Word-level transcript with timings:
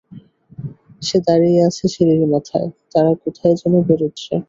সে 1.01 1.17
দাঁড়িয়ে 1.27 1.59
আছে 1.67 1.83
সিঁড়ির 1.93 2.23
মাথায়, 2.33 2.67
তারা 2.93 3.11
কোথায় 3.23 3.55
যেন 3.61 3.73
বেরুচ্ছে। 3.87 4.33